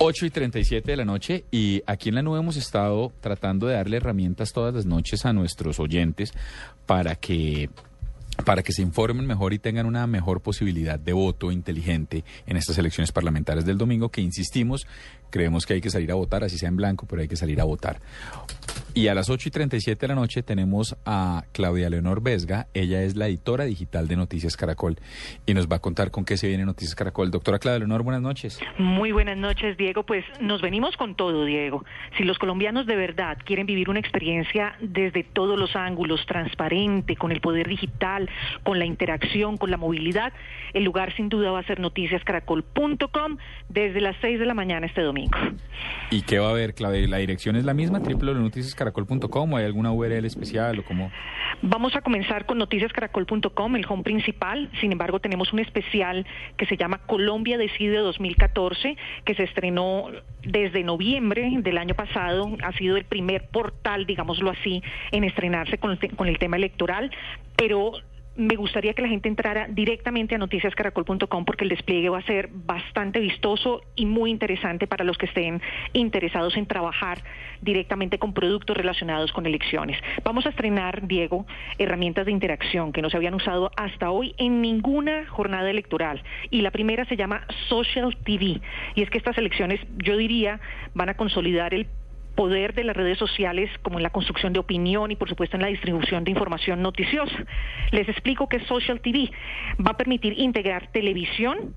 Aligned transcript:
8 0.00 0.26
y 0.26 0.30
37 0.30 0.92
de 0.92 0.96
la 0.96 1.04
noche 1.04 1.44
y 1.50 1.82
aquí 1.84 2.10
en 2.10 2.14
la 2.14 2.22
nube 2.22 2.38
hemos 2.38 2.56
estado 2.56 3.12
tratando 3.20 3.66
de 3.66 3.74
darle 3.74 3.96
herramientas 3.96 4.52
todas 4.52 4.72
las 4.72 4.86
noches 4.86 5.26
a 5.26 5.32
nuestros 5.32 5.80
oyentes 5.80 6.32
para 6.86 7.16
que 7.16 7.68
para 8.44 8.62
que 8.62 8.72
se 8.72 8.82
informen 8.82 9.26
mejor 9.26 9.52
y 9.52 9.58
tengan 9.58 9.86
una 9.86 10.06
mejor 10.06 10.40
posibilidad 10.40 11.00
de 11.00 11.12
voto 11.12 11.50
inteligente 11.50 12.22
en 12.46 12.56
estas 12.56 12.78
elecciones 12.78 13.10
parlamentarias 13.10 13.66
del 13.66 13.76
domingo, 13.76 14.10
que 14.10 14.20
insistimos, 14.20 14.86
creemos 15.30 15.66
que 15.66 15.74
hay 15.74 15.80
que 15.80 15.90
salir 15.90 16.10
a 16.10 16.14
votar, 16.14 16.44
así 16.44 16.58
sea 16.58 16.68
en 16.68 16.76
blanco, 16.76 17.06
pero 17.08 17.22
hay 17.22 17.28
que 17.28 17.36
salir 17.36 17.60
a 17.60 17.64
votar. 17.64 18.00
Y 18.94 19.08
a 19.08 19.14
las 19.14 19.30
8 19.30 19.48
y 19.48 19.52
37 19.52 20.00
de 20.00 20.08
la 20.08 20.14
noche 20.14 20.42
tenemos 20.42 20.96
a 21.06 21.44
Claudia 21.52 21.88
Leonor 21.88 22.20
Vesga, 22.20 22.66
ella 22.74 23.02
es 23.02 23.16
la 23.16 23.28
editora 23.28 23.64
digital 23.64 24.08
de 24.08 24.16
Noticias 24.16 24.56
Caracol 24.56 24.96
y 25.46 25.54
nos 25.54 25.68
va 25.68 25.76
a 25.76 25.78
contar 25.78 26.10
con 26.10 26.24
qué 26.24 26.36
se 26.36 26.48
viene 26.48 26.64
Noticias 26.64 26.96
Caracol. 26.96 27.30
Doctora 27.30 27.58
Claudia 27.58 27.78
Leonor, 27.78 28.02
buenas 28.02 28.22
noches. 28.22 28.58
Muy 28.78 29.12
buenas 29.12 29.36
noches, 29.36 29.76
Diego. 29.76 30.02
Pues 30.02 30.24
nos 30.40 30.62
venimos 30.62 30.96
con 30.96 31.14
todo, 31.14 31.44
Diego. 31.44 31.84
Si 32.16 32.24
los 32.24 32.38
colombianos 32.38 32.86
de 32.86 32.96
verdad 32.96 33.38
quieren 33.44 33.66
vivir 33.66 33.88
una 33.88 34.00
experiencia 34.00 34.74
desde 34.80 35.22
todos 35.22 35.58
los 35.58 35.76
ángulos, 35.76 36.24
transparente, 36.26 37.14
con 37.14 37.30
el 37.30 37.40
poder 37.40 37.68
digital, 37.68 38.28
con 38.64 38.78
la 38.78 38.84
interacción, 38.84 39.58
con 39.58 39.70
la 39.70 39.76
movilidad, 39.76 40.32
el 40.72 40.84
lugar 40.84 41.14
sin 41.14 41.28
duda 41.28 41.50
va 41.50 41.60
a 41.60 41.64
ser 41.64 41.78
noticiascaracol.com 41.78 43.36
desde 43.68 44.00
las 44.00 44.16
6 44.20 44.40
de 44.40 44.46
la 44.46 44.54
mañana 44.54 44.86
este 44.86 45.02
domingo. 45.02 45.17
¿Y 46.10 46.22
qué 46.22 46.38
va 46.38 46.48
a 46.48 46.50
haber, 46.50 46.74
Claudia? 46.74 47.06
¿La 47.08 47.18
dirección 47.18 47.56
es 47.56 47.64
la 47.64 47.74
misma, 47.74 48.00
www.noticiascaracol.com 48.00 49.52
o 49.52 49.56
hay 49.56 49.64
alguna 49.64 49.92
URL 49.92 50.24
especial 50.24 50.78
o 50.78 50.84
cómo? 50.84 51.10
Vamos 51.60 51.96
a 51.96 52.02
comenzar 52.02 52.46
con 52.46 52.58
noticiascaracol.com, 52.58 53.76
el 53.76 53.86
home 53.88 54.02
principal. 54.04 54.70
Sin 54.80 54.92
embargo, 54.92 55.20
tenemos 55.20 55.52
un 55.52 55.58
especial 55.58 56.26
que 56.56 56.66
se 56.66 56.76
llama 56.76 56.98
Colombia 57.06 57.58
Decide 57.58 57.98
2014, 57.98 58.96
que 59.24 59.34
se 59.34 59.42
estrenó 59.42 60.06
desde 60.42 60.84
noviembre 60.84 61.50
del 61.58 61.78
año 61.78 61.94
pasado. 61.94 62.56
Ha 62.62 62.72
sido 62.72 62.96
el 62.96 63.04
primer 63.04 63.48
portal, 63.48 64.06
digámoslo 64.06 64.50
así, 64.50 64.82
en 65.10 65.24
estrenarse 65.24 65.78
con 65.78 65.90
el, 65.90 66.16
con 66.16 66.28
el 66.28 66.38
tema 66.38 66.56
electoral. 66.56 67.10
Pero 67.56 67.92
me 68.38 68.54
gustaría 68.54 68.94
que 68.94 69.02
la 69.02 69.08
gente 69.08 69.28
entrara 69.28 69.66
directamente 69.68 70.36
a 70.36 70.38
noticiascaracol.com 70.38 71.44
porque 71.44 71.64
el 71.64 71.70
despliegue 71.70 72.08
va 72.08 72.18
a 72.18 72.22
ser 72.22 72.48
bastante 72.52 73.18
vistoso 73.18 73.82
y 73.96 74.06
muy 74.06 74.30
interesante 74.30 74.86
para 74.86 75.04
los 75.04 75.18
que 75.18 75.26
estén 75.26 75.60
interesados 75.92 76.56
en 76.56 76.64
trabajar 76.66 77.22
directamente 77.60 78.18
con 78.20 78.32
productos 78.32 78.76
relacionados 78.76 79.32
con 79.32 79.44
elecciones. 79.44 79.98
Vamos 80.22 80.46
a 80.46 80.50
estrenar, 80.50 81.08
Diego, 81.08 81.46
herramientas 81.78 82.26
de 82.26 82.32
interacción 82.32 82.92
que 82.92 83.02
no 83.02 83.10
se 83.10 83.16
habían 83.16 83.34
usado 83.34 83.72
hasta 83.76 84.10
hoy 84.10 84.36
en 84.38 84.62
ninguna 84.62 85.26
jornada 85.26 85.68
electoral. 85.68 86.22
Y 86.50 86.62
la 86.62 86.70
primera 86.70 87.04
se 87.06 87.16
llama 87.16 87.44
Social 87.68 88.16
TV. 88.24 88.60
Y 88.94 89.02
es 89.02 89.10
que 89.10 89.18
estas 89.18 89.36
elecciones, 89.36 89.80
yo 89.96 90.16
diría, 90.16 90.60
van 90.94 91.08
a 91.08 91.14
consolidar 91.14 91.74
el 91.74 91.88
poder 92.38 92.72
de 92.72 92.84
las 92.84 92.96
redes 92.96 93.18
sociales 93.18 93.68
como 93.82 93.98
en 93.98 94.04
la 94.04 94.10
construcción 94.10 94.52
de 94.52 94.60
opinión 94.60 95.10
y 95.10 95.16
por 95.16 95.28
supuesto 95.28 95.56
en 95.56 95.62
la 95.62 95.66
distribución 95.66 96.22
de 96.22 96.30
información 96.30 96.80
noticiosa. 96.80 97.34
Les 97.90 98.08
explico 98.08 98.48
que 98.48 98.60
Social 98.60 99.00
TV 99.00 99.32
va 99.84 99.90
a 99.90 99.96
permitir 99.96 100.38
integrar 100.38 100.86
televisión, 100.92 101.74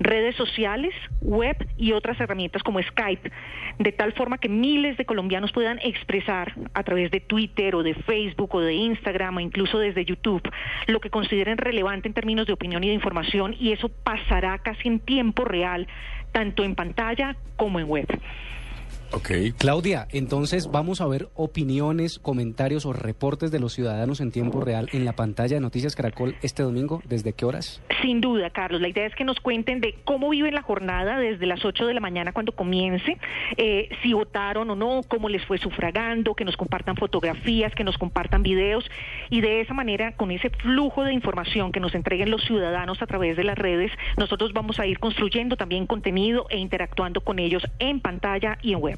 redes 0.00 0.34
sociales, 0.34 0.94
web 1.20 1.56
y 1.76 1.92
otras 1.92 2.18
herramientas 2.18 2.62
como 2.62 2.80
Skype, 2.80 3.30
de 3.78 3.92
tal 3.92 4.14
forma 4.14 4.38
que 4.38 4.48
miles 4.48 4.96
de 4.96 5.04
colombianos 5.04 5.52
puedan 5.52 5.78
expresar 5.80 6.54
a 6.72 6.82
través 6.84 7.10
de 7.10 7.20
Twitter 7.20 7.74
o 7.74 7.82
de 7.82 7.92
Facebook 7.92 8.54
o 8.54 8.60
de 8.62 8.72
Instagram 8.72 9.36
o 9.36 9.40
incluso 9.40 9.78
desde 9.78 10.06
YouTube 10.06 10.40
lo 10.86 11.00
que 11.00 11.10
consideren 11.10 11.58
relevante 11.58 12.08
en 12.08 12.14
términos 12.14 12.46
de 12.46 12.54
opinión 12.54 12.82
y 12.82 12.88
de 12.88 12.94
información 12.94 13.54
y 13.60 13.72
eso 13.72 13.90
pasará 13.90 14.56
casi 14.60 14.88
en 14.88 15.00
tiempo 15.00 15.44
real, 15.44 15.86
tanto 16.32 16.64
en 16.64 16.74
pantalla 16.74 17.36
como 17.56 17.78
en 17.78 17.88
web. 17.88 18.06
Ok. 19.10 19.30
Claudia, 19.56 20.06
entonces 20.12 20.70
vamos 20.70 21.00
a 21.00 21.06
ver 21.06 21.28
opiniones, 21.34 22.18
comentarios 22.18 22.84
o 22.84 22.92
reportes 22.92 23.50
de 23.50 23.58
los 23.58 23.72
ciudadanos 23.72 24.20
en 24.20 24.30
tiempo 24.30 24.60
real 24.60 24.90
en 24.92 25.06
la 25.06 25.14
pantalla 25.14 25.54
de 25.56 25.60
Noticias 25.60 25.96
Caracol 25.96 26.36
este 26.42 26.62
domingo. 26.62 27.00
¿Desde 27.08 27.32
qué 27.32 27.46
horas? 27.46 27.82
Sin 28.02 28.20
duda, 28.20 28.50
Carlos. 28.50 28.82
La 28.82 28.88
idea 28.88 29.06
es 29.06 29.14
que 29.14 29.24
nos 29.24 29.40
cuenten 29.40 29.80
de 29.80 29.94
cómo 30.04 30.28
viven 30.28 30.54
la 30.54 30.60
jornada 30.60 31.18
desde 31.18 31.46
las 31.46 31.64
8 31.64 31.86
de 31.86 31.94
la 31.94 32.00
mañana 32.00 32.32
cuando 32.32 32.52
comience, 32.52 33.16
eh, 33.56 33.88
si 34.02 34.12
votaron 34.12 34.68
o 34.70 34.76
no, 34.76 35.00
cómo 35.08 35.30
les 35.30 35.44
fue 35.46 35.56
sufragando, 35.56 36.34
que 36.34 36.44
nos 36.44 36.58
compartan 36.58 36.96
fotografías, 36.96 37.74
que 37.74 37.84
nos 37.84 37.96
compartan 37.96 38.42
videos 38.42 38.84
y 39.30 39.40
de 39.40 39.62
esa 39.62 39.72
manera, 39.72 40.12
con 40.16 40.30
ese 40.30 40.50
flujo 40.50 41.04
de 41.04 41.14
información 41.14 41.72
que 41.72 41.80
nos 41.80 41.94
entreguen 41.94 42.30
los 42.30 42.44
ciudadanos 42.44 43.00
a 43.00 43.06
través 43.06 43.38
de 43.38 43.44
las 43.44 43.56
redes, 43.56 43.90
nosotros 44.18 44.52
vamos 44.52 44.78
a 44.78 44.86
ir 44.86 44.98
construyendo 44.98 45.56
también 45.56 45.86
contenido 45.86 46.46
e 46.50 46.58
interactuando 46.58 47.22
con 47.22 47.38
ellos 47.38 47.62
en 47.78 48.00
pantalla 48.00 48.58
y 48.60 48.74
en 48.74 48.80
web. 48.80 48.97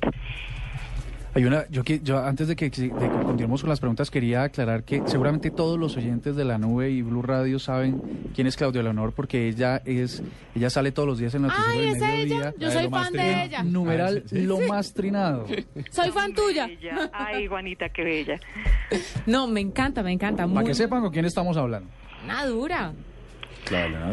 Hay 1.33 1.45
una, 1.45 1.65
yo, 1.69 1.85
que- 1.85 2.01
yo 2.01 2.19
antes 2.19 2.49
de 2.49 2.57
que, 2.57 2.71
de 2.71 2.71
que 2.71 2.89
continuemos 2.91 3.61
con 3.61 3.71
las 3.71 3.79
preguntas 3.79 4.11
quería 4.11 4.43
aclarar 4.43 4.83
que 4.83 5.01
seguramente 5.07 5.53
todos 5.53 5.79
los 5.79 5.97
oyentes 5.97 6.35
de 6.35 6.45
la 6.45 6.59
nube 6.59 6.91
y 6.91 7.03
Blue 7.03 7.23
Radio 7.23 7.61
saben 7.61 8.03
quién 8.35 8.49
es 8.49 8.57
Claudia 8.57 8.83
Leonor 8.83 9.13
porque 9.13 9.47
ella 9.47 9.81
es, 9.85 10.25
ella 10.57 10.71
sale 10.71 10.91
todos 10.91 11.07
los 11.09 11.19
días 11.21 11.33
en 11.37 11.43
Noticiero 11.43 11.71
Ay, 11.71 11.79
del 11.81 11.89
¿es 11.91 11.97
ella? 12.03 12.09
Mediodía. 12.17 12.55
Yo 12.59 12.71
soy 12.73 12.89
fan 12.89 13.13
de 13.13 13.45
ella. 13.45 13.63
Numeral 13.63 14.25
lo 14.33 14.59
más 14.63 14.93
trinado. 14.93 15.47
Soy 15.93 16.11
fan 16.11 16.35
tuya. 16.35 16.69
Ay, 17.13 17.47
Juanita, 17.47 17.91
qué 17.91 18.03
bella. 18.03 18.41
No, 19.27 19.47
me 19.47 19.61
encanta, 19.61 20.03
me 20.03 20.11
encanta. 20.11 20.43
Para 20.49 20.53
Muy 20.53 20.65
que 20.65 20.75
sepan 20.75 21.01
con 21.01 21.13
quién 21.13 21.27
estamos 21.27 21.57
hablando. 21.57 21.89
Una 22.25 22.45
dura. 22.47 22.93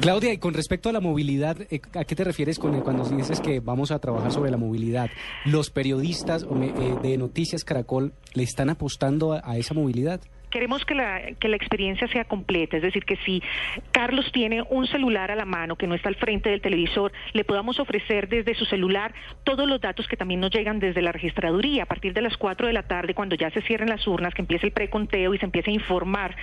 Claudia 0.02 0.34
y 0.34 0.38
con 0.38 0.54
respecto 0.54 0.90
a 0.90 0.92
la 0.92 1.00
movilidad, 1.00 1.58
eh, 1.70 1.82
¿a 1.94 2.04
qué 2.04 2.16
te 2.16 2.24
refieres 2.24 2.60
con, 2.60 2.80
cuando 2.82 3.04
dices 3.06 3.40
que 3.40 3.60
vamos 3.60 3.92
a 3.92 4.00
trabajar 4.00 4.32
sobre 4.32 4.52
la 4.52 4.58
movilidad? 4.58 5.10
¿Los 5.46 5.70
periodistas 5.70 6.44
eh, 6.44 6.96
de 7.02 7.18
Noticias 7.18 7.64
Caracol 7.64 8.14
le 8.34 8.44
están 8.44 8.70
apostando 8.70 9.34
a 9.34 9.58
esa 9.58 9.74
movilidad? 9.74 10.22
Queremos 10.58 10.86
que 10.86 10.96
la, 10.96 11.22
que 11.40 11.50
la 11.50 11.56
experiencia 11.56 12.08
sea 12.08 12.26
completa, 12.26 12.78
es 12.78 12.82
decir, 12.82 13.06
que 13.06 13.16
si 13.18 13.44
Carlos 13.92 14.32
tiene 14.32 14.64
un 14.72 14.88
celular 14.88 15.30
a 15.30 15.36
la 15.36 15.46
mano 15.46 15.76
que 15.76 15.86
no 15.86 15.94
está 15.94 16.10
al 16.10 16.16
frente 16.16 16.50
del 16.50 16.62
televisor, 16.62 17.12
le 17.34 17.44
podamos 17.44 17.80
ofrecer 17.80 18.28
desde 18.28 18.56
su 18.56 18.66
celular 18.66 19.14
todos 19.44 19.70
los 19.70 19.80
datos 19.80 20.08
que 20.08 20.18
también 20.18 20.40
nos 20.40 20.50
llegan 20.50 20.80
desde 20.80 21.04
la 21.04 21.12
registraduría. 21.12 21.84
A 21.84 21.86
partir 21.86 22.12
de 22.12 22.24
las 22.24 22.38
4 22.38 22.66
de 22.66 22.74
la 22.74 22.82
tarde, 22.88 23.14
cuando 23.14 23.36
ya 23.36 23.52
se 23.52 23.62
cierren 23.62 23.90
las 23.90 24.08
urnas, 24.08 24.34
que 24.34 24.42
empiece 24.42 24.66
el 24.66 24.72
preconteo 24.72 25.36
y 25.36 25.38
se 25.38 25.46
empiece 25.46 25.70
a 25.70 25.76
informar 25.76 26.36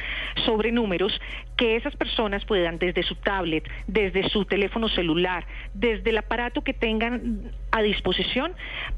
sobre 0.47 0.71
números, 0.71 1.21
que 1.57 1.75
esas 1.75 1.97
personas 1.97 2.45
puedan 2.45 2.79
desde 2.79 3.03
su 3.03 3.17
tablet, 3.17 3.69
desde 3.89 4.29
su 4.29 4.45
teléfono 4.45 4.89
celular, 4.91 5.45
desde 5.75 6.11
el 6.11 6.19
aparato 6.19 6.63
que 6.63 6.73
tengan 6.73 7.51
a 7.75 7.83
disposición, 7.83 8.53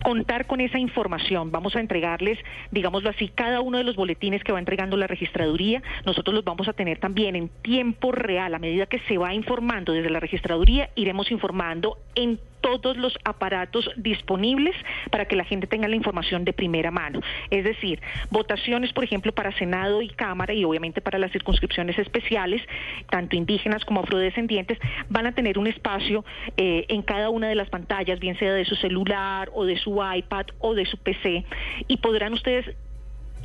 contar 0.04 0.46
con 0.46 0.60
esa 0.60 0.78
información. 0.78 1.50
Vamos 1.50 1.74
a 1.76 1.80
entregarles, 1.80 2.38
digámoslo 2.70 3.08
así, 3.08 3.28
cada 3.28 3.62
uno 3.62 3.78
de 3.78 3.84
los 3.84 3.96
boletines 3.96 4.44
que 4.44 4.52
va 4.52 4.58
entregando 4.58 4.98
la 4.98 5.06
registraduría, 5.06 5.82
nosotros 6.04 6.34
los 6.34 6.44
vamos 6.44 6.68
a 6.68 6.74
tener 6.74 6.98
también 6.98 7.36
en 7.36 7.48
tiempo 7.62 8.12
real, 8.12 8.54
a 8.54 8.58
medida 8.58 8.84
que 8.84 8.98
se 9.08 9.16
va 9.16 9.32
informando 9.32 9.94
desde 9.94 10.10
la 10.10 10.20
registraduría, 10.20 10.90
iremos 10.94 11.30
informando 11.30 11.96
en 12.14 12.38
todos 12.66 12.96
los 12.96 13.16
aparatos 13.24 13.88
disponibles 13.96 14.74
para 15.10 15.26
que 15.26 15.36
la 15.36 15.44
gente 15.44 15.68
tenga 15.68 15.86
la 15.86 15.94
información 15.94 16.44
de 16.44 16.52
primera 16.52 16.90
mano. 16.90 17.20
Es 17.50 17.62
decir, 17.62 18.00
votaciones, 18.30 18.92
por 18.92 19.04
ejemplo, 19.04 19.32
para 19.32 19.52
Senado 19.52 20.02
y 20.02 20.08
Cámara 20.08 20.52
y 20.52 20.64
obviamente 20.64 21.00
para 21.00 21.18
las 21.18 21.30
circunscripciones 21.30 21.96
especiales, 21.96 22.60
tanto 23.08 23.36
indígenas 23.36 23.84
como 23.84 24.00
afrodescendientes, 24.00 24.78
van 25.08 25.26
a 25.26 25.32
tener 25.32 25.58
un 25.58 25.68
espacio 25.68 26.24
eh, 26.56 26.86
en 26.88 27.02
cada 27.02 27.30
una 27.30 27.48
de 27.48 27.54
las 27.54 27.70
pantallas, 27.70 28.18
bien 28.18 28.36
sea 28.36 28.52
de 28.52 28.64
su 28.64 28.74
celular 28.74 29.48
o 29.54 29.64
de 29.64 29.76
su 29.76 30.00
iPad 30.02 30.46
o 30.58 30.74
de 30.74 30.86
su 30.86 30.98
PC, 30.98 31.44
y 31.86 31.96
podrán 31.98 32.32
ustedes 32.32 32.74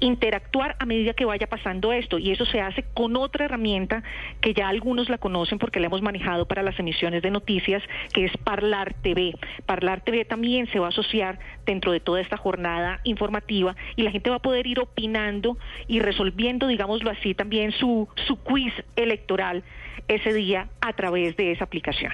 interactuar 0.02 0.76
a 0.80 0.86
medida 0.86 1.14
que 1.14 1.26
vaya 1.26 1.48
pasando 1.48 1.94
esto 1.94 2.18
y 2.18 2.32
eso 2.32 2.46
se 2.46 2.60
hace 2.60 2.84
con 2.94 3.16
otra 3.16 3.46
herramienta 3.46 4.04
que 4.42 4.54
ya 4.54 4.68
algunos 4.68 5.10
la 5.10 5.18
conocen 5.18 5.60
porque 5.60 5.80
la 5.80 5.86
hemos 5.86 6.02
manejado 6.02 6.48
para 6.48 6.64
las 6.64 6.78
emisiones 6.80 7.22
de 7.22 7.32
noticias 7.32 7.82
que 8.14 8.26
es 8.26 8.32
Parlar 8.38 8.96
TV. 9.02 9.34
Parlar 9.66 10.02
TV 10.02 10.26
también 10.26 10.68
se 10.72 10.80
va 10.80 10.88
a 10.88 10.90
asociar 10.90 11.40
dentro 11.66 11.92
de 11.92 12.00
toda 12.00 12.20
esta 12.20 12.36
jornada 12.36 13.00
informativa 13.04 13.76
y 13.96 14.02
la 14.02 14.12
gente 14.12 14.30
va 14.30 14.38
a 14.38 14.42
poder 14.42 14.68
ir 14.68 14.80
opinando 14.80 15.58
y 15.88 16.00
resolviendo, 16.00 16.68
digámoslo 16.68 17.12
así, 17.12 17.34
también 17.34 17.72
su, 17.72 18.10
su 18.28 18.38
quiz 18.38 18.74
electoral 18.96 19.64
ese 20.08 20.34
día 20.34 20.68
a 20.82 20.94
través 20.94 21.38
de 21.38 21.52
esa 21.52 21.64
aplicación. 21.64 22.12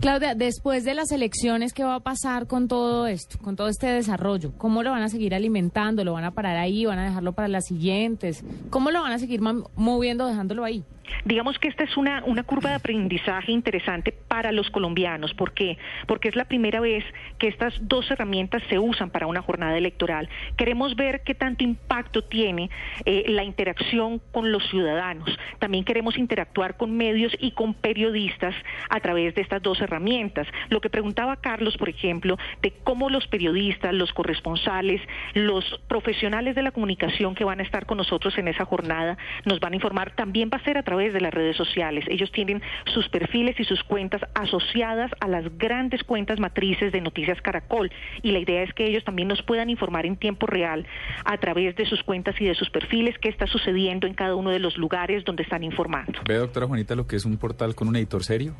Claudia, 0.00 0.34
después 0.34 0.84
de 0.84 0.94
las 0.94 1.10
elecciones, 1.10 1.72
¿qué 1.72 1.84
va 1.84 1.96
a 1.96 2.00
pasar 2.00 2.46
con 2.46 2.68
todo 2.68 3.06
esto, 3.06 3.38
con 3.38 3.56
todo 3.56 3.68
este 3.68 3.88
desarrollo? 3.88 4.52
¿Cómo 4.56 4.82
lo 4.82 4.90
van 4.90 5.02
a 5.02 5.08
seguir 5.08 5.34
alimentando? 5.34 6.04
¿Lo 6.04 6.12
van 6.12 6.24
a 6.24 6.30
parar 6.30 6.56
ahí? 6.56 6.86
¿Van 6.86 6.98
a 6.98 7.04
dejarlo 7.04 7.29
para 7.32 7.48
las 7.48 7.66
siguientes? 7.66 8.44
¿Cómo 8.70 8.90
lo 8.90 9.02
van 9.02 9.12
a 9.12 9.18
seguir 9.18 9.40
moviendo, 9.40 10.26
dejándolo 10.26 10.64
ahí? 10.64 10.84
Digamos 11.24 11.58
que 11.58 11.68
esta 11.68 11.84
es 11.84 11.96
una, 11.96 12.22
una 12.24 12.42
curva 12.42 12.70
de 12.70 12.76
aprendizaje 12.76 13.52
interesante 13.52 14.12
para 14.12 14.52
los 14.52 14.70
colombianos. 14.70 15.34
¿Por 15.34 15.52
qué? 15.52 15.78
Porque 16.06 16.28
es 16.28 16.36
la 16.36 16.44
primera 16.44 16.80
vez 16.80 17.04
que 17.38 17.48
estas 17.48 17.74
dos 17.80 18.10
herramientas 18.10 18.62
se 18.68 18.78
usan 18.78 19.10
para 19.10 19.26
una 19.26 19.42
jornada 19.42 19.76
electoral. 19.76 20.28
Queremos 20.56 20.96
ver 20.96 21.22
qué 21.24 21.34
tanto 21.34 21.64
impacto 21.64 22.22
tiene 22.22 22.70
eh, 23.04 23.24
la 23.28 23.44
interacción 23.44 24.20
con 24.32 24.52
los 24.52 24.68
ciudadanos. 24.68 25.28
También 25.58 25.84
queremos 25.84 26.16
interactuar 26.18 26.76
con 26.76 26.96
medios 26.96 27.32
y 27.38 27.52
con 27.52 27.74
periodistas 27.74 28.54
a 28.88 29.00
través 29.00 29.34
de 29.34 29.42
estas 29.42 29.62
dos 29.62 29.80
herramientas. 29.80 30.46
Lo 30.68 30.80
que 30.80 30.90
preguntaba 30.90 31.36
Carlos, 31.36 31.76
por 31.76 31.88
ejemplo, 31.88 32.38
de 32.62 32.72
cómo 32.84 33.10
los 33.10 33.26
periodistas, 33.26 33.94
los 33.94 34.12
corresponsales, 34.12 35.00
los 35.34 35.80
profesionales 35.88 36.54
de 36.54 36.62
la 36.62 36.72
comunicación 36.72 37.34
que 37.34 37.44
van 37.44 37.60
a 37.60 37.62
estar 37.62 37.86
con 37.86 37.98
nosotros 37.98 38.36
en 38.38 38.48
esa 38.48 38.64
jornada 38.64 39.16
nos 39.44 39.60
van 39.60 39.72
a 39.72 39.76
informar, 39.76 40.12
también 40.12 40.50
va 40.52 40.58
a 40.58 40.64
ser 40.64 40.78
a 40.78 40.82
través 40.82 40.99
de 41.08 41.20
las 41.20 41.32
redes 41.32 41.56
sociales. 41.56 42.04
Ellos 42.08 42.30
tienen 42.32 42.62
sus 42.92 43.08
perfiles 43.08 43.58
y 43.58 43.64
sus 43.64 43.82
cuentas 43.84 44.20
asociadas 44.34 45.10
a 45.20 45.28
las 45.28 45.44
grandes 45.58 46.04
cuentas 46.04 46.38
matrices 46.38 46.92
de 46.92 47.00
Noticias 47.00 47.40
Caracol 47.40 47.90
y 48.22 48.32
la 48.32 48.38
idea 48.38 48.62
es 48.62 48.72
que 48.74 48.86
ellos 48.86 49.04
también 49.04 49.28
nos 49.28 49.42
puedan 49.42 49.70
informar 49.70 50.06
en 50.06 50.16
tiempo 50.16 50.46
real 50.46 50.86
a 51.24 51.38
través 51.38 51.74
de 51.76 51.86
sus 51.86 52.02
cuentas 52.02 52.34
y 52.40 52.44
de 52.44 52.54
sus 52.54 52.70
perfiles 52.70 53.16
qué 53.18 53.28
está 53.28 53.46
sucediendo 53.46 54.06
en 54.06 54.14
cada 54.14 54.34
uno 54.34 54.50
de 54.50 54.58
los 54.58 54.76
lugares 54.76 55.24
donde 55.24 55.42
están 55.42 55.64
informando. 55.64 56.20
¿Ve, 56.26 56.34
doctora 56.36 56.66
Juanita, 56.66 56.94
lo 56.94 57.06
que 57.06 57.16
es 57.16 57.24
un 57.24 57.36
portal 57.36 57.74
con 57.74 57.88
un 57.88 57.96
editor 57.96 58.22
serio? 58.24 58.54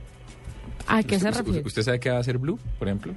¿A 0.86 1.02
qué 1.02 1.18
se 1.18 1.28
¿Usted, 1.28 1.44
refiere? 1.44 1.66
usted 1.66 1.82
sabe 1.82 2.00
qué 2.00 2.10
va 2.10 2.16
a 2.16 2.20
hacer 2.20 2.38
Blue, 2.38 2.58
por 2.78 2.88
ejemplo? 2.88 3.12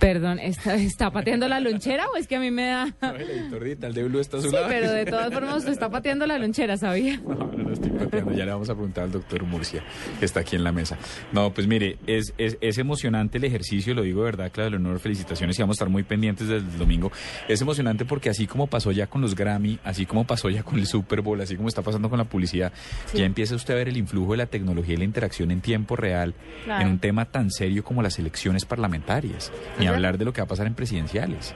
Perdón, 0.00 0.38
¿está, 0.38 0.74
¿está 0.76 1.10
pateando 1.10 1.46
la 1.46 1.60
lonchera 1.60 2.06
o 2.08 2.16
es 2.16 2.26
que 2.26 2.36
a 2.36 2.40
mí 2.40 2.50
me 2.50 2.66
da...? 2.66 2.94
No, 3.02 3.10
el 3.16 3.30
editor 3.30 3.62
digital 3.64 3.94
de 3.94 4.04
Blue 4.04 4.18
está 4.20 4.38
a 4.38 4.40
su 4.40 4.48
Sí, 4.48 4.54
lado. 4.54 4.66
pero 4.68 4.90
de 4.90 5.04
todas 5.04 5.30
formas 5.32 5.56
usted 5.58 5.72
está 5.72 5.90
pateando 5.90 6.26
la 6.26 6.38
lonchera, 6.38 6.76
¿sabía? 6.78 7.18
No, 7.18 7.34
no, 7.34 7.52
no 7.52 7.72
estoy 7.72 7.90
pateando. 7.90 8.32
Ya 8.32 8.44
le 8.46 8.50
vamos 8.52 8.68
a 8.70 8.74
preguntar 8.74 9.04
al 9.04 9.12
doctor 9.12 9.42
Murcia, 9.44 9.82
que 10.18 10.24
está 10.24 10.40
aquí 10.40 10.56
en 10.56 10.64
la 10.64 10.72
mesa. 10.72 10.96
No, 11.32 11.52
pues 11.52 11.66
mire, 11.66 11.98
es, 12.06 12.32
es, 12.38 12.56
es 12.60 12.78
emocionante 12.78 13.38
el 13.38 13.44
ejercicio, 13.44 13.94
lo 13.94 14.02
digo 14.02 14.20
de 14.20 14.24
verdad, 14.26 14.50
Claudia 14.52 14.70
Leonor, 14.70 14.98
felicitaciones 15.00 15.58
y 15.58 15.62
vamos 15.62 15.74
a 15.74 15.76
estar 15.76 15.88
muy 15.90 16.02
pendientes 16.02 16.48
desde 16.48 16.66
el 16.66 16.78
domingo. 16.78 17.12
Es 17.46 17.60
emocionante 17.60 18.04
porque 18.06 18.30
así 18.30 18.46
como 18.46 18.66
pasó 18.68 18.92
ya 18.92 19.06
con 19.06 19.20
los 19.20 19.34
Grammy, 19.34 19.78
así 19.84 20.06
como 20.06 20.26
pasó 20.26 20.48
ya 20.48 20.62
con 20.62 20.78
el 20.78 20.86
Super 20.86 21.20
Bowl, 21.20 21.40
así 21.42 21.56
como 21.56 21.68
está 21.68 21.82
pasando 21.82 22.08
con 22.08 22.18
la 22.18 22.24
publicidad, 22.24 22.72
Sí. 23.06 23.18
ya 23.18 23.24
empieza 23.26 23.54
usted 23.54 23.74
a 23.74 23.76
ver 23.76 23.88
el 23.88 23.96
influjo 23.98 24.32
de 24.32 24.38
la 24.38 24.46
tecnología 24.46 24.94
y 24.94 24.98
la 24.98 25.04
interacción 25.04 25.50
en 25.50 25.60
tiempo 25.60 25.94
real 25.96 26.34
Claro. 26.64 26.84
en 26.86 26.92
un 26.92 26.98
tema 27.00 27.26
tan 27.26 27.50
serio 27.50 27.84
como 27.84 28.02
las 28.02 28.18
elecciones 28.18 28.64
parlamentarias, 28.64 29.52
ni. 29.78 29.89
Hablar 29.94 30.18
de 30.18 30.24
lo 30.24 30.32
que 30.32 30.40
va 30.40 30.44
a 30.44 30.48
pasar 30.48 30.66
en 30.66 30.74
presidenciales. 30.74 31.54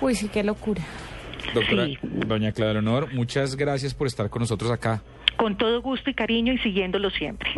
Uy, 0.00 0.14
sí, 0.14 0.28
qué 0.28 0.42
locura. 0.42 0.82
Doctora, 1.54 1.86
Sí. 1.86 1.98
doña 2.02 2.52
Claudia 2.52 2.74
Leonor, 2.74 3.12
muchas 3.14 3.56
gracias 3.56 3.94
por 3.94 4.06
estar 4.06 4.28
con 4.30 4.40
nosotros 4.40 4.70
acá. 4.70 5.02
Con 5.36 5.56
todo 5.56 5.80
gusto 5.80 6.10
y 6.10 6.14
cariño 6.14 6.52
y 6.52 6.58
siguiéndolo 6.58 7.08
siempre. 7.10 7.50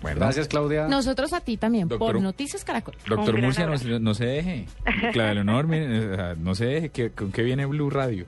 Bueno, 0.00 0.18
Gracias, 0.20 0.48
Claudia. 0.48 0.88
Nosotros 0.88 1.32
a 1.32 1.40
ti 1.40 1.56
también, 1.56 1.86
Doctor- 1.88 2.14
por 2.14 2.20
Noticias 2.22 2.64
Caracol. 2.64 2.94
Doctor 3.06 3.40
Murcia, 3.40 3.66
no, 3.66 3.98
no 4.00 4.14
se 4.14 4.24
deje. 4.26 4.66
Claudia 5.12 5.34
Leonor, 5.34 5.68
mire, 5.68 5.86
eh, 5.88 6.16
ah, 6.18 6.34
no 6.36 6.54
se 6.56 6.66
deje. 6.66 6.88
¿Qué- 6.88 7.10
¿Con 7.10 7.30
qué 7.30 7.42
viene 7.42 7.64
Blue 7.66 7.90
Radio? 7.90 8.26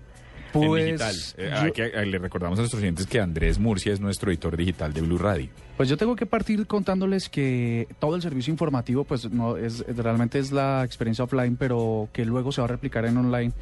en 0.55 0.61
Pues, 0.69 0.85
digital. 0.85 1.17
Eh, 1.37 1.51
yo- 1.53 1.61
hay 1.63 1.73
que- 1.73 1.87
eh, 1.87 2.07
le 2.07 2.19
recordamos 2.19 2.57
a 2.61 2.63
nuestros 2.63 2.81
oyentes 2.81 3.09
que 3.09 3.19
Andrés 3.21 3.59
Murcia 3.59 3.93
es 3.93 3.99
nuestro 3.99 4.31
editor 4.31 4.57
digital 4.57 4.93
de 4.93 5.01
Blue 5.01 5.19
Radio. 5.19 5.49
Pues 5.77 5.89
yo 5.89 5.97
tengo 5.97 6.15
que 6.15 6.25
partir 6.25 6.69
contándoles 6.69 7.29
que 7.29 7.89
todo 7.99 8.15
el 8.15 8.23
servicio 8.23 8.53
informativo, 8.53 9.03
pues 9.03 9.29
no 9.29 9.57
es 9.57 9.85
realmente 9.89 10.39
es 10.39 10.53
la 10.53 10.85
experiencia 10.85 11.25
offline, 11.25 11.57
pero 11.57 12.09
que 12.13 12.25
luego 12.25 12.53
se 12.53 12.61
va 12.61 12.67
a 12.67 12.69
replicar 12.69 13.05
en 13.07 13.17
online. 13.17 13.53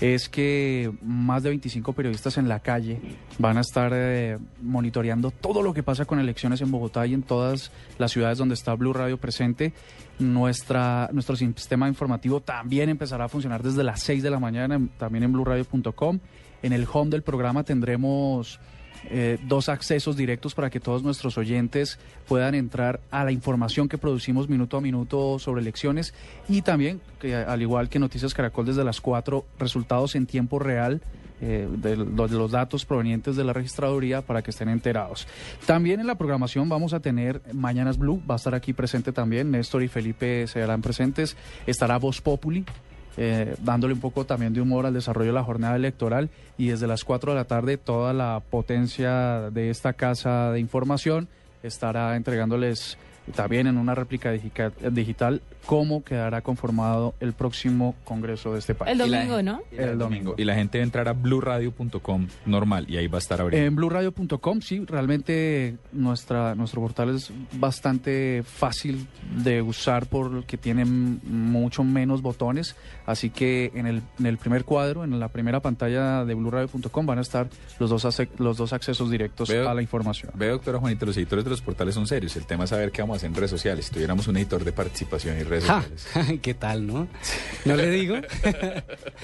Es 0.00 0.30
que 0.30 0.90
más 1.02 1.42
de 1.42 1.50
25 1.50 1.92
periodistas 1.92 2.38
en 2.38 2.48
la 2.48 2.60
calle 2.60 2.98
van 3.38 3.58
a 3.58 3.60
estar 3.60 3.92
eh, 3.94 4.38
monitoreando 4.62 5.30
todo 5.30 5.62
lo 5.62 5.74
que 5.74 5.82
pasa 5.82 6.06
con 6.06 6.18
elecciones 6.18 6.62
en 6.62 6.70
Bogotá 6.70 7.06
y 7.06 7.12
en 7.12 7.22
todas 7.22 7.70
las 7.98 8.10
ciudades 8.10 8.38
donde 8.38 8.54
está 8.54 8.72
Blue 8.72 8.94
Radio 8.94 9.18
presente. 9.18 9.74
Nuestra, 10.18 11.10
nuestro 11.12 11.36
sistema 11.36 11.88
informativo 11.88 12.40
también 12.40 12.88
empezará 12.88 13.26
a 13.26 13.28
funcionar 13.28 13.62
desde 13.62 13.84
las 13.84 14.00
6 14.00 14.22
de 14.22 14.30
la 14.30 14.38
mañana, 14.38 14.80
también 14.96 15.24
en 15.24 15.32
blueradio.com. 15.32 16.20
En 16.62 16.72
el 16.72 16.86
home 16.90 17.10
del 17.10 17.22
programa 17.22 17.64
tendremos 17.64 18.58
eh, 19.08 19.38
dos 19.46 19.68
accesos 19.68 20.16
directos 20.16 20.54
para 20.54 20.68
que 20.70 20.80
todos 20.80 21.02
nuestros 21.02 21.38
oyentes 21.38 21.98
puedan 22.28 22.54
entrar 22.54 23.00
a 23.10 23.24
la 23.24 23.32
información 23.32 23.88
que 23.88 23.98
producimos 23.98 24.48
minuto 24.48 24.76
a 24.76 24.80
minuto 24.80 25.38
sobre 25.38 25.62
elecciones 25.62 26.12
y 26.48 26.62
también, 26.62 27.00
que, 27.20 27.34
al 27.34 27.62
igual 27.62 27.88
que 27.88 27.98
Noticias 27.98 28.34
Caracol 28.34 28.66
desde 28.66 28.84
las 28.84 29.00
4, 29.00 29.44
resultados 29.58 30.14
en 30.14 30.26
tiempo 30.26 30.58
real 30.58 31.00
eh, 31.42 31.66
de, 31.78 31.96
lo- 31.96 32.28
de 32.28 32.36
los 32.36 32.50
datos 32.50 32.84
provenientes 32.84 33.34
de 33.34 33.44
la 33.44 33.54
registraduría 33.54 34.20
para 34.20 34.42
que 34.42 34.50
estén 34.50 34.68
enterados. 34.68 35.26
También 35.64 35.98
en 36.00 36.06
la 36.06 36.16
programación 36.16 36.68
vamos 36.68 36.92
a 36.92 37.00
tener 37.00 37.40
Mañanas 37.54 37.96
Blue, 37.96 38.22
va 38.30 38.34
a 38.34 38.36
estar 38.36 38.54
aquí 38.54 38.74
presente 38.74 39.10
también, 39.12 39.50
Néstor 39.50 39.82
y 39.82 39.88
Felipe 39.88 40.46
serán 40.46 40.82
presentes, 40.82 41.38
estará 41.66 41.96
Voz 41.96 42.20
Populi, 42.20 42.66
eh, 43.16 43.56
dándole 43.62 43.94
un 43.94 44.00
poco 44.00 44.24
también 44.24 44.52
de 44.52 44.60
humor 44.60 44.86
al 44.86 44.94
desarrollo 44.94 45.30
de 45.30 45.34
la 45.34 45.44
jornada 45.44 45.76
electoral 45.76 46.30
y 46.56 46.68
desde 46.68 46.86
las 46.86 47.04
4 47.04 47.32
de 47.32 47.38
la 47.38 47.44
tarde 47.44 47.76
toda 47.76 48.12
la 48.12 48.40
potencia 48.50 49.50
de 49.50 49.70
esta 49.70 49.92
casa 49.92 50.52
de 50.52 50.60
información 50.60 51.28
estará 51.62 52.16
entregándoles 52.16 52.96
también 53.30 53.66
en 53.66 53.76
una 53.76 53.94
réplica 53.94 54.30
digital, 54.32 54.72
digital 54.90 55.42
cómo 55.66 56.02
quedará 56.04 56.40
conformado 56.40 57.14
el 57.20 57.32
próximo 57.34 57.94
Congreso 58.04 58.52
de 58.54 58.58
este 58.60 58.74
país. 58.74 58.92
El 58.92 58.98
la- 59.10 59.18
domingo, 59.18 59.42
¿no? 59.42 59.60
El 59.72 59.98
domingo. 59.98 60.34
Y 60.38 60.44
la 60.44 60.54
gente 60.54 60.78
debe 60.78 60.84
entrar 60.84 61.08
a 61.08 61.12
blueradio.com 61.12 62.26
normal 62.46 62.86
y 62.88 62.96
ahí 62.96 63.06
va 63.06 63.18
a 63.18 63.20
estar 63.20 63.40
abriendo. 63.40 63.66
En 63.66 63.76
blueradio.com, 63.76 64.60
sí, 64.60 64.84
realmente 64.86 65.76
nuestra, 65.92 66.54
nuestro 66.54 66.80
portal 66.80 67.14
es 67.14 67.30
bastante 67.52 68.42
fácil 68.44 69.06
de 69.42 69.62
usar 69.62 70.06
porque 70.06 70.56
tiene 70.56 70.84
mucho 70.84 71.84
menos 71.84 72.22
botones, 72.22 72.74
así 73.06 73.30
que 73.30 73.70
en 73.74 73.86
el, 73.86 74.02
en 74.18 74.26
el 74.26 74.38
primer 74.38 74.64
cuadro, 74.64 75.04
en 75.04 75.18
la 75.20 75.28
primera 75.28 75.60
pantalla 75.60 76.24
de 76.24 76.34
blueradio.com 76.34 77.06
van 77.06 77.18
a 77.18 77.22
estar 77.22 77.48
los 77.78 77.90
dos, 77.90 78.06
los 78.38 78.56
dos 78.56 78.72
accesos 78.72 79.10
directos 79.10 79.48
Veo- 79.48 79.68
a 79.68 79.74
la 79.74 79.82
información. 79.82 80.32
Ve, 80.34 80.48
doctora 80.48 80.78
Juanita, 80.78 81.06
los 81.06 81.16
editores 81.16 81.44
de 81.44 81.50
los 81.50 81.60
portales 81.62 81.94
son 81.94 82.06
serios. 82.06 82.34
El 82.36 82.46
tema 82.46 82.64
es 82.64 82.70
saber 82.70 82.90
qué 82.90 83.02
vamos 83.02 83.19
a 83.19 83.19
en 83.24 83.34
redes 83.34 83.50
sociales. 83.50 83.86
Si 83.86 83.92
tuviéramos 83.92 84.26
un 84.28 84.36
editor 84.36 84.64
de 84.64 84.72
participación 84.72 85.38
y 85.38 85.42
redes 85.44 85.64
Ja, 85.64 85.82
sociales. 85.82 86.38
¿Qué 86.42 86.54
tal, 86.54 86.86
no? 86.86 87.08
¿No 87.64 87.76
le 87.76 87.90
digo? 87.90 88.16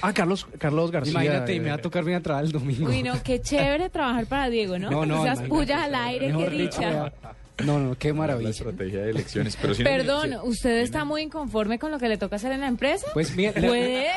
Ah, 0.02 0.12
Carlos, 0.12 0.46
Carlos 0.58 0.90
García. 0.90 1.12
Imagínate, 1.12 1.54
eh, 1.56 1.60
me 1.60 1.68
va 1.70 1.76
a 1.76 1.78
tocar 1.78 2.04
bien 2.04 2.18
atrás 2.18 2.42
el 2.44 2.52
domingo. 2.52 2.88
Uy, 2.88 3.02
no, 3.02 3.22
qué 3.22 3.40
chévere 3.42 3.88
trabajar 3.88 4.26
para 4.26 4.48
Diego, 4.50 4.78
¿no? 4.78 4.90
No, 4.90 5.06
no, 5.06 5.24
Esas 5.24 5.40
pullas 5.48 5.82
al 5.82 5.94
aire, 5.94 6.26
qué 6.36 6.50
dicho, 6.50 6.80
dicha. 6.80 7.12
No, 7.64 7.78
no, 7.78 7.96
qué 7.98 8.08
La 8.08 8.14
maravilla. 8.14 8.50
estrategia 8.50 9.00
de 9.00 9.10
elecciones. 9.10 9.56
Pero 9.60 9.74
si 9.74 9.82
no- 9.82 9.88
Perdón, 9.88 10.30
si- 10.42 10.48
¿usted 10.48 10.76
está 10.82 11.04
muy 11.06 11.22
inconforme 11.22 11.78
con 11.78 11.90
lo 11.90 11.98
que 11.98 12.06
le 12.08 12.18
toca 12.18 12.36
hacer 12.36 12.52
en 12.52 12.60
la 12.60 12.68
empresa? 12.68 13.06
Pues 13.14 13.34
mira, 13.34 13.52
Puede 13.52 14.08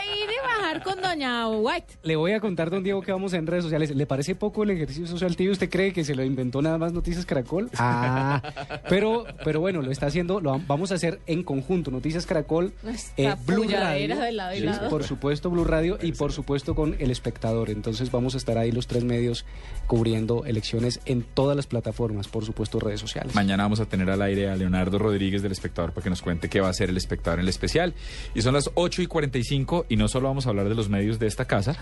con 0.84 1.02
doña 1.02 1.48
White. 1.50 1.96
le 2.04 2.16
voy 2.16 2.32
a 2.34 2.40
contar, 2.40 2.70
don 2.70 2.84
Diego, 2.84 3.02
que 3.02 3.12
vamos 3.12 3.34
en 3.34 3.48
redes 3.48 3.64
sociales. 3.64 3.96
¿Le 3.96 4.06
parece 4.06 4.36
poco 4.36 4.64
el 4.64 4.72
ejercicio 4.72 5.08
social 5.08 5.36
tibio? 5.36 5.52
¿Usted 5.54 5.70
cree 5.70 5.92
que 5.94 6.04
se 6.04 6.16
lo 6.16 6.24
inventó 6.24 6.62
nada 6.62 6.78
más 6.78 6.94
Noticias 6.94 7.26
Caracol? 7.26 7.70
Ah, 7.78 8.42
pero, 8.90 9.26
pero 9.44 9.60
bueno, 9.60 9.82
lo 9.82 9.92
está 9.92 10.06
haciendo, 10.08 10.40
lo 10.40 10.54
vam- 10.54 10.64
vamos 10.68 10.92
a 10.92 10.96
hacer 10.96 11.20
en 11.28 11.44
conjunto. 11.44 11.92
Noticias 11.92 12.26
Caracol, 12.26 12.74
eh, 13.18 13.36
Blue 13.46 13.66
Radio. 13.70 14.16
de 14.18 14.32
lado 14.32 14.54
y 14.54 14.60
Sí, 14.60 14.64
lado. 14.66 14.90
Por 14.90 15.04
supuesto, 15.04 15.50
Blue 15.50 15.64
Radio 15.66 15.98
y 16.02 16.12
por 16.14 16.32
supuesto 16.32 16.76
con 16.76 16.96
El 17.00 17.12
Espectador. 17.12 17.70
Entonces 17.70 18.12
vamos 18.12 18.36
a 18.36 18.38
estar 18.38 18.58
ahí 18.58 18.72
los 18.72 18.88
tres 18.88 19.04
medios 19.04 19.46
cubriendo 19.88 20.46
elecciones 20.46 21.00
en 21.06 21.24
todas 21.24 21.56
las 21.56 21.68
plataformas, 21.68 22.28
por 22.28 22.46
supuesto, 22.46 22.80
redes 22.80 23.00
sociales. 23.00 23.34
Mañana 23.36 23.64
vamos 23.64 23.80
a 23.80 23.86
tener 23.86 24.10
al 24.10 24.22
aire 24.22 24.50
a 24.50 24.56
Leonardo 24.56 25.00
Rodríguez 25.00 25.42
del 25.42 25.52
Espectador 25.52 25.94
para 25.94 26.04
que 26.04 26.10
nos 26.10 26.22
cuente 26.22 26.50
qué 26.50 26.62
va 26.62 26.68
a 26.68 26.72
hacer 26.72 26.90
el 26.90 26.98
Espectador 26.98 27.40
en 27.40 27.44
el 27.44 27.50
especial. 27.50 27.94
Y 28.36 28.42
son 28.42 28.54
las 28.54 28.70
8 28.76 29.02
y 29.02 29.08
45 29.08 29.86
y 29.90 29.96
no 29.96 30.08
solo 30.08 30.28
vamos 30.28 30.46
a 30.48 30.50
hablar 30.60 30.70
de 30.70 30.76
los 30.76 30.90
medios 30.90 31.20
de 31.20 31.28
esta 31.28 31.46
casa, 31.46 31.76